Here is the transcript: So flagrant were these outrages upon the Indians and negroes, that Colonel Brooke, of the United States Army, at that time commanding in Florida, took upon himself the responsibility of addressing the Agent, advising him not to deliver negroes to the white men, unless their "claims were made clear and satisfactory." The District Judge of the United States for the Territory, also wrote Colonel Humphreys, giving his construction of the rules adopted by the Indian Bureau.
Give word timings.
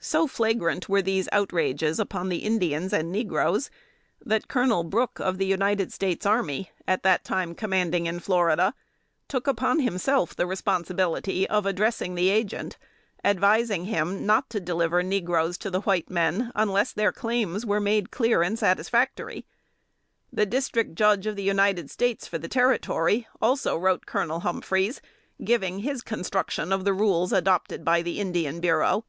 So 0.00 0.26
flagrant 0.26 0.90
were 0.90 1.00
these 1.00 1.30
outrages 1.32 1.98
upon 1.98 2.28
the 2.28 2.44
Indians 2.44 2.92
and 2.92 3.10
negroes, 3.10 3.70
that 4.22 4.46
Colonel 4.46 4.84
Brooke, 4.84 5.18
of 5.18 5.38
the 5.38 5.46
United 5.46 5.94
States 5.94 6.26
Army, 6.26 6.70
at 6.86 7.02
that 7.04 7.24
time 7.24 7.54
commanding 7.54 8.04
in 8.04 8.20
Florida, 8.20 8.74
took 9.28 9.46
upon 9.46 9.78
himself 9.80 10.36
the 10.36 10.44
responsibility 10.46 11.48
of 11.48 11.64
addressing 11.64 12.14
the 12.16 12.28
Agent, 12.28 12.76
advising 13.24 13.86
him 13.86 14.26
not 14.26 14.50
to 14.50 14.60
deliver 14.60 15.02
negroes 15.02 15.56
to 15.56 15.70
the 15.70 15.80
white 15.80 16.10
men, 16.10 16.52
unless 16.54 16.92
their 16.92 17.10
"claims 17.10 17.64
were 17.64 17.80
made 17.80 18.10
clear 18.10 18.42
and 18.42 18.58
satisfactory." 18.58 19.46
The 20.30 20.44
District 20.44 20.94
Judge 20.94 21.26
of 21.26 21.34
the 21.34 21.42
United 21.44 21.90
States 21.90 22.26
for 22.28 22.36
the 22.36 22.46
Territory, 22.46 23.26
also 23.40 23.78
wrote 23.78 24.04
Colonel 24.04 24.40
Humphreys, 24.40 25.00
giving 25.42 25.78
his 25.78 26.02
construction 26.02 26.74
of 26.74 26.84
the 26.84 26.92
rules 26.92 27.32
adopted 27.32 27.86
by 27.86 28.02
the 28.02 28.20
Indian 28.20 28.60
Bureau. 28.60 29.06